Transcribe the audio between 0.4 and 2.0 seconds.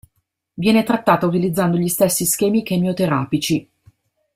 Viene trattata utilizzando gli